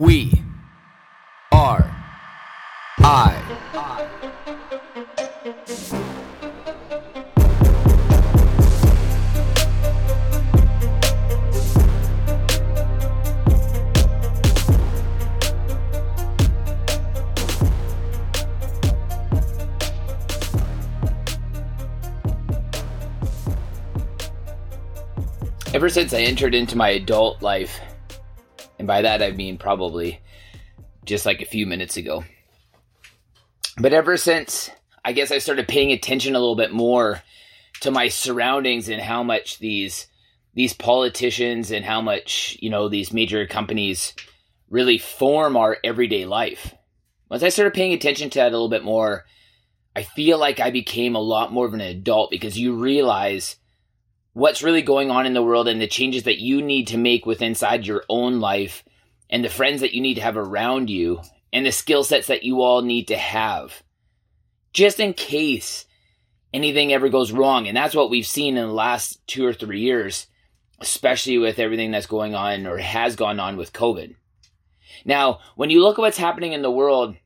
[0.00, 0.44] We
[1.50, 1.90] are
[3.00, 3.34] I.
[25.74, 27.80] Ever since I entered into my adult life,
[28.78, 30.20] and by that I mean probably
[31.04, 32.24] just like a few minutes ago,
[33.78, 34.70] but ever since
[35.04, 37.22] I guess I started paying attention a little bit more
[37.80, 40.06] to my surroundings and how much these
[40.54, 44.14] these politicians and how much you know these major companies
[44.68, 46.74] really form our everyday life.
[47.30, 49.24] Once I started paying attention to that a little bit more,
[49.94, 53.56] I feel like I became a lot more of an adult because you realize
[54.32, 57.26] what's really going on in the world and the changes that you need to make
[57.26, 58.84] within inside your own life
[59.30, 61.20] and the friends that you need to have around you
[61.52, 63.82] and the skill sets that you all need to have.
[64.72, 65.86] Just in case
[66.52, 67.66] anything ever goes wrong.
[67.66, 70.26] And that's what we've seen in the last 2 or 3 years
[70.80, 74.14] especially with everything that's going on or has gone on with covid.
[75.04, 77.16] Now when you look at what's happening in the world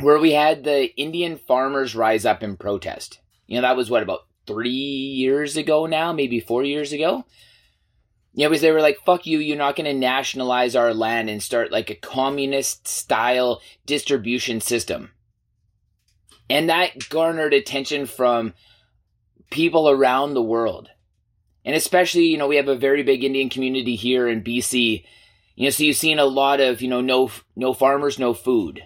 [0.00, 3.20] where we had the Indian farmers rise up in protest.
[3.46, 7.24] You know that was what about three years ago now, maybe four years ago.
[8.34, 11.40] Yeah, because they were like, fuck you, you're not going to nationalize our land and
[11.42, 15.12] start like a communist style distribution system.
[16.50, 18.54] And that garnered attention from
[19.50, 20.88] people around the world.
[21.64, 25.04] And especially, you know, we have a very big Indian community here in BC.
[25.54, 28.82] You know, so you've seen a lot of, you know, no no farmers, no food.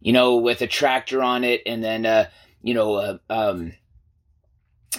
[0.00, 2.28] You know, with a tractor on it and then uh,
[2.62, 3.72] you know, uh, um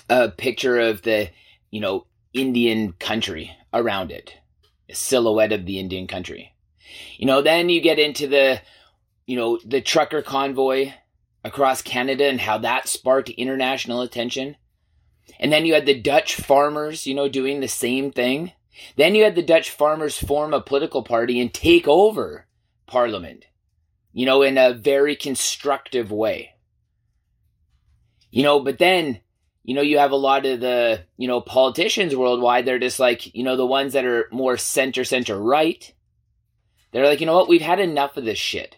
[0.09, 1.29] a picture of the,
[1.69, 4.35] you know, Indian country around it,
[4.89, 6.53] a silhouette of the Indian country.
[7.17, 8.61] You know, then you get into the,
[9.25, 10.93] you know, the trucker convoy
[11.43, 14.57] across Canada and how that sparked international attention.
[15.39, 18.51] And then you had the Dutch farmers, you know, doing the same thing.
[18.95, 22.47] Then you had the Dutch farmers form a political party and take over
[22.87, 23.45] parliament,
[24.13, 26.55] you know, in a very constructive way.
[28.29, 29.19] You know, but then
[29.63, 33.33] you know, you have a lot of the, you know, politicians worldwide, they're just like,
[33.35, 35.93] you know, the ones that are more center, center right.
[36.91, 38.77] They're like, you know what, we've had enough of this shit.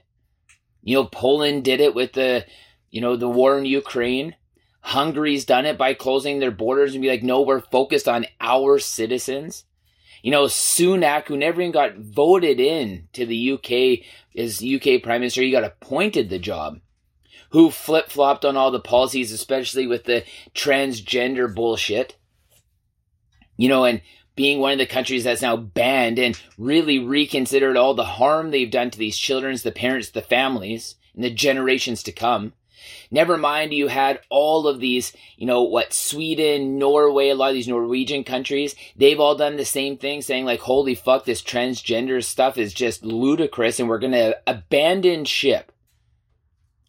[0.83, 2.45] You know, Poland did it with the,
[2.91, 4.35] you know, the war in Ukraine.
[4.81, 8.77] Hungary's done it by closing their borders and be like, no, we're focused on our
[8.79, 9.63] citizens.
[10.21, 14.05] You know, Sunak, who never even got voted in to the UK
[14.37, 16.79] as UK Prime Minister, he got appointed the job
[17.53, 20.23] who flip flopped on all the policies, especially with the
[20.55, 22.17] transgender bullshit.
[23.55, 24.01] You know, and
[24.35, 28.71] being one of the countries that's now banned and really reconsidered all the harm they've
[28.71, 32.53] done to these children, the parents, the families, and the generations to come.
[33.11, 37.53] Never mind, you had all of these, you know, what Sweden, Norway, a lot of
[37.53, 42.23] these Norwegian countries, they've all done the same thing, saying, like, holy fuck, this transgender
[42.23, 45.71] stuff is just ludicrous and we're going to abandon ship.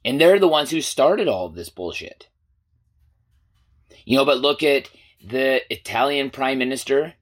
[0.04, 2.28] And they're the ones who started all of this bullshit.
[4.04, 4.91] You know, but look at
[5.26, 7.15] the Italian prime minister.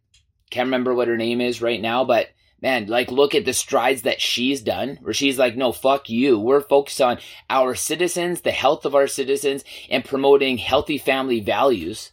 [0.50, 2.28] Can't remember what her name is right now, but
[2.60, 6.38] man, like look at the strides that she's done where she's like, no, fuck you.
[6.38, 12.12] We're focused on our citizens, the health of our citizens, and promoting healthy family values.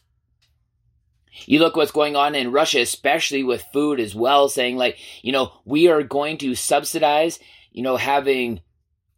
[1.46, 5.32] You look what's going on in Russia, especially with food as well, saying like, you
[5.32, 7.40] know, we are going to subsidize,
[7.72, 8.62] you know, having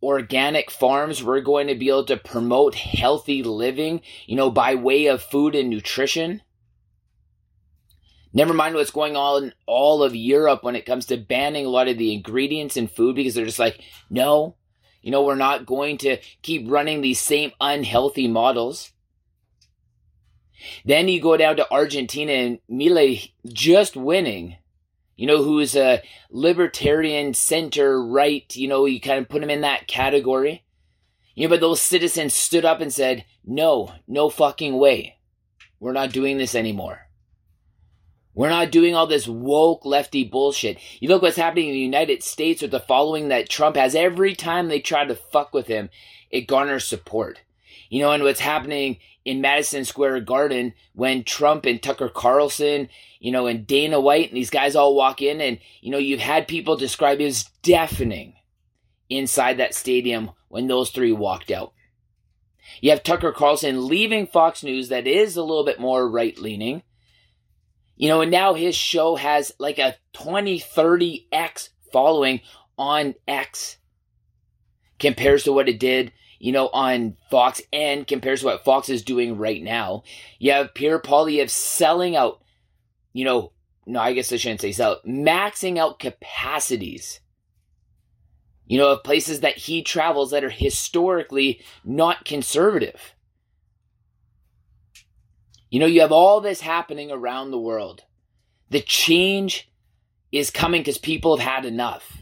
[0.02, 5.08] organic farms, we're going to be able to promote healthy living, you know, by way
[5.08, 6.42] of food and nutrition.
[8.34, 11.70] Never mind what's going on in all of Europe when it comes to banning a
[11.70, 14.56] lot of the ingredients in food because they're just like, no,
[15.02, 18.92] you know, we're not going to keep running these same unhealthy models.
[20.86, 24.58] Then you go down to Argentina and Milei just winning
[25.16, 29.62] you know, who's a libertarian center right, you know, you kind of put him in
[29.62, 30.64] that category.
[31.36, 35.18] You know, but those citizens stood up and said, no, no fucking way.
[35.80, 37.08] We're not doing this anymore.
[38.34, 40.80] We're not doing all this woke lefty bullshit.
[41.00, 44.36] You look what's happening in the United States with the following that Trump has every
[44.36, 45.90] time they try to fuck with him,
[46.30, 47.42] it garners support.
[47.90, 52.90] You know, and what's happening in Madison Square Garden when Trump and Tucker Carlson,
[53.20, 56.20] you know, and Dana White and these guys all walk in and, you know, you've
[56.20, 58.34] had people describe it as deafening
[59.10, 61.74] inside that stadium when those three walked out.
[62.80, 66.84] You have Tucker Carlson leaving Fox News that is a little bit more right leaning.
[67.96, 72.42] You know, and now his show has like a 20, 30x following
[72.78, 73.78] on X
[74.98, 79.04] compares to what it did, you know, on Fox and compares to what Fox is
[79.04, 80.02] doing right now.
[80.40, 82.42] You have Pierre Poilievre selling out,
[83.14, 83.52] you know,
[83.86, 87.20] no, I guess I shouldn't say sell, maxing out capacities.
[88.66, 93.14] You know, of places that he travels that are historically not conservative.
[95.70, 98.02] You know, you have all this happening around the world.
[98.72, 99.72] The change
[100.32, 102.21] is coming because people have had enough.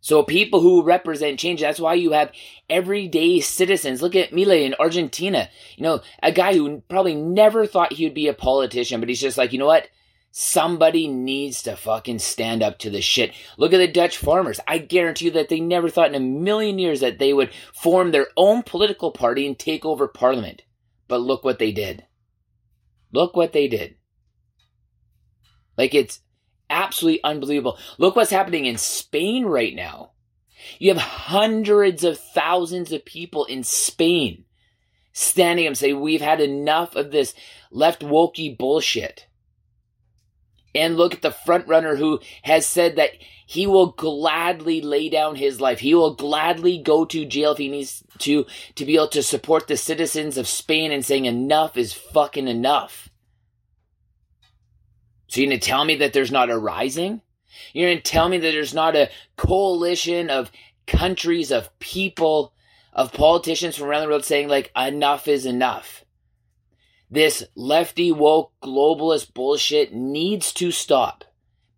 [0.00, 2.32] So people who represent change, that's why you have
[2.70, 4.00] everyday citizens.
[4.00, 5.48] Look at Milei in Argentina.
[5.76, 9.20] You know, a guy who probably never thought he would be a politician, but he's
[9.20, 9.88] just like, you know what?
[10.30, 13.32] Somebody needs to fucking stand up to this shit.
[13.56, 14.60] Look at the Dutch farmers.
[14.68, 18.12] I guarantee you that they never thought in a million years that they would form
[18.12, 20.62] their own political party and take over parliament.
[21.08, 22.04] But look what they did.
[23.10, 23.96] Look what they did.
[25.76, 26.20] Like it's
[26.70, 27.78] absolutely unbelievable.
[27.98, 30.12] Look what's happening in Spain right now.
[30.78, 34.44] You have hundreds of thousands of people in Spain
[35.12, 37.34] standing up and say, We've had enough of this
[37.70, 39.26] left wokey bullshit.
[40.74, 43.12] And look at the front runner who has said that
[43.46, 45.80] he will gladly lay down his life.
[45.80, 48.44] He will gladly go to jail if he needs to
[48.74, 53.07] to be able to support the citizens of Spain and saying enough is fucking enough.
[55.28, 57.20] So you're going to tell me that there's not a rising?
[57.72, 60.50] You're going to tell me that there's not a coalition of
[60.86, 62.54] countries, of people,
[62.92, 66.04] of politicians from around the world saying, like, enough is enough.
[67.10, 71.24] This lefty woke globalist bullshit needs to stop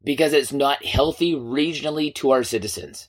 [0.02, 3.08] because it's not healthy regionally to our citizens.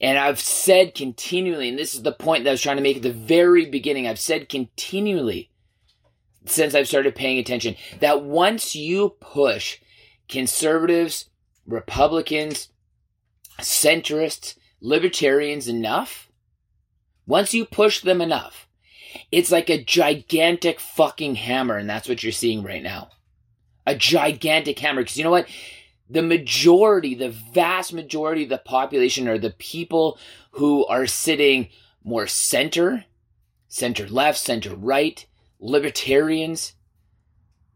[0.00, 2.96] And I've said continually, and this is the point that I was trying to make
[2.96, 5.49] at the very beginning, I've said continually
[6.46, 9.78] since I've started paying attention that once you push
[10.28, 11.26] conservatives,
[11.66, 12.68] Republicans,
[13.60, 16.30] centrists, libertarians enough,
[17.26, 18.66] once you push them enough,
[19.30, 23.10] it's like a gigantic fucking hammer, and that's what you're seeing right now.
[23.86, 25.02] A gigantic hammer.
[25.02, 25.48] Because you know what?
[26.08, 30.18] The majority, the vast majority of the population are the people
[30.52, 31.68] who are sitting
[32.02, 33.04] more center,
[33.68, 35.26] center left, center right,
[35.60, 36.72] libertarians.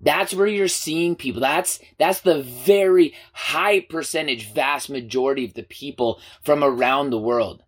[0.01, 1.41] That's where you're seeing people.
[1.41, 7.63] That's that's the very high percentage, vast majority of the people from around the world.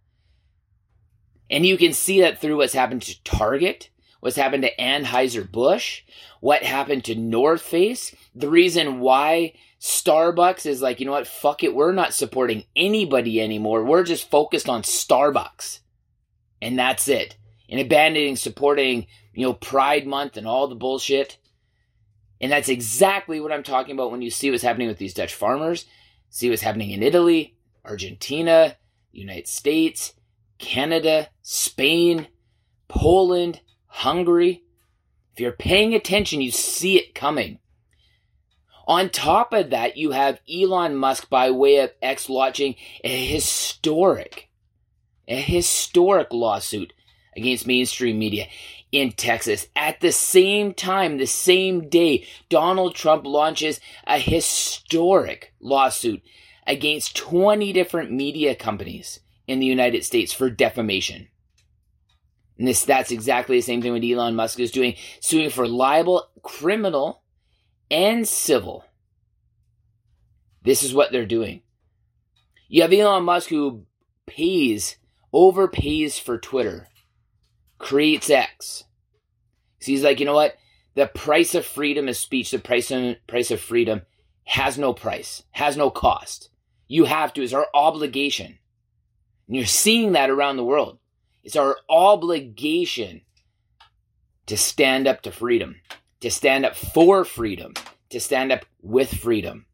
[1.49, 3.91] And you can see that through what's happened to Target,
[4.21, 6.03] what's happened to Anheuser-Busch,
[6.41, 8.15] what happened to North Face.
[8.35, 13.41] The reason why Starbucks is like, you know what, fuck it, we're not supporting anybody
[13.41, 13.85] anymore.
[13.85, 15.81] We're just focused on Starbucks.
[16.61, 17.37] And that's it.
[17.69, 21.39] And abandoning supporting, you know, Pride Month and all the bullshit.
[22.41, 25.35] And that's exactly what I'm talking about when you see what's happening with these Dutch
[25.35, 25.87] farmers,
[26.29, 28.77] see what's happening in Italy, Argentina,
[29.13, 30.13] United States,
[30.59, 32.29] Canada, Spain,
[32.89, 34.63] Poland, Hungary.
[35.33, 37.59] If you're paying attention, you see it coming.
[38.87, 44.49] On top of that, you have Elon Musk by way of X launching a historic,
[45.27, 46.93] a historic lawsuit
[47.37, 48.47] against mainstream media
[48.93, 49.69] in Texas.
[49.77, 56.23] At the same time, the same day, Donald Trump launches a historic lawsuit
[56.67, 61.29] against 20 different media companies in the United States for defamation.
[62.58, 66.29] And this that's exactly the same thing what Elon Musk is doing, suing for libel,
[66.43, 67.22] criminal,
[67.91, 68.84] and civil.
[70.63, 71.63] This is what they're doing.
[72.69, 73.84] You have Elon Musk who
[74.27, 74.96] pays,
[75.32, 76.89] overpays for Twitter,
[77.79, 78.85] creates X.
[79.81, 80.56] So he's like, you know what?
[80.95, 82.51] The price of freedom is speech.
[82.51, 84.03] The price of, price of freedom
[84.45, 86.51] has no price, has no cost.
[86.89, 88.59] You have to, it's our obligation.
[89.47, 90.99] And you're seeing that around the world.
[91.43, 93.23] It's our obligation
[94.47, 95.77] to stand up to freedom,
[96.21, 97.75] to stand up for freedom,
[98.11, 99.67] to stand up with freedom.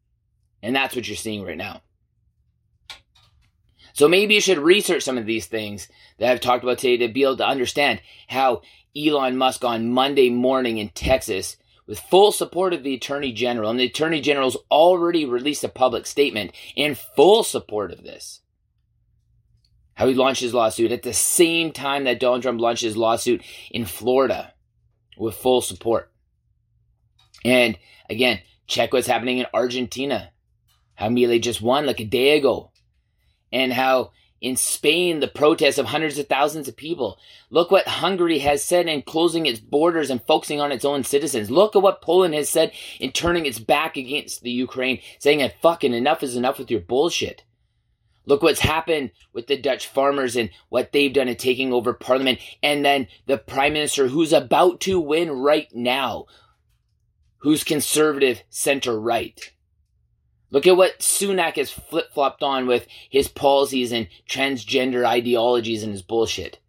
[0.61, 1.81] And that's what you're seeing right now.
[3.93, 7.13] So maybe you should research some of these things that I've talked about today to
[7.13, 8.61] be able to understand how
[8.95, 11.57] Elon Musk on Monday morning in Texas,
[11.87, 16.05] with full support of the Attorney General, and the Attorney General's already released a public
[16.05, 18.41] statement in full support of this
[19.95, 23.43] how he launched his lawsuit at the same time that Donald Trump launched his lawsuit
[23.69, 24.53] in Florida
[25.17, 26.11] with full support.
[27.45, 27.77] And
[28.09, 30.31] again, check what's happening in Argentina.
[30.95, 32.71] How Milei just won like a day ago.
[33.53, 34.11] And how
[34.43, 37.17] in Spain, the protests of hundreds of thousands of people.
[37.49, 41.49] Look what Hungary has said in closing its borders and focusing on its own citizens.
[41.49, 45.61] Look at what Poland has said in turning its back against the Ukraine, saying that
[45.61, 47.45] fucking enough is enough with your bullshit.
[48.25, 52.39] Look what's happened with the Dutch farmers and what they've done in taking over parliament.
[52.61, 56.25] And then the prime minister who's about to win right now,
[57.37, 59.53] who's conservative center right.
[60.53, 65.91] Look at what Sunak has flip flopped on with his policies and transgender ideologies and
[65.91, 66.59] his bullshit.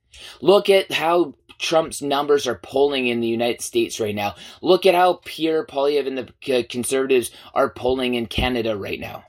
[0.41, 4.37] Look at how Trump's numbers are polling in the United States right now.
[4.63, 9.25] Look at how Pierre Poilievre and the conservatives are polling in Canada right now.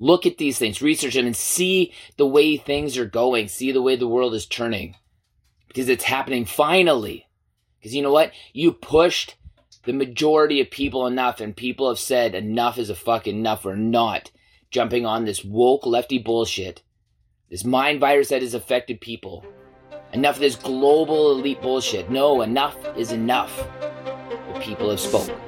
[0.00, 3.46] Look at these things, research them, and see the way things are going.
[3.46, 4.96] See the way the world is turning.
[5.68, 7.28] Because it's happening finally.
[7.78, 8.32] Because you know what?
[8.52, 9.36] You pushed
[9.88, 13.64] the majority of people enough, and people have said enough is a fucking enough.
[13.64, 14.30] We're not
[14.70, 16.82] jumping on this woke lefty bullshit,
[17.48, 19.46] this mind virus that has affected people.
[20.12, 22.10] Enough of this global elite bullshit.
[22.10, 23.66] No, enough is enough.
[23.80, 25.47] The people have spoken.